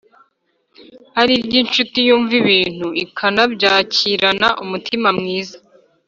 ari 1.21 1.33
iry'incuti 1.39 1.99
yumva 2.07 2.33
ibintu 2.41 2.87
ikanabyakirana 3.03 4.47
umutima 4.63 5.07
mwiza. 5.17 5.57